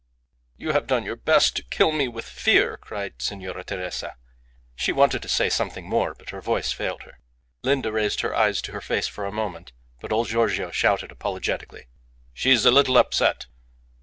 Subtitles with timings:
[0.57, 4.15] "You have done your best to kill me with fear," cried Signora Teresa.
[4.75, 7.19] She wanted to say something more, but her voice failed her.
[7.61, 11.85] Linda raised her eyes to her face for a moment, but old Giorgio shouted apologetically
[12.33, 13.45] "She is a little upset."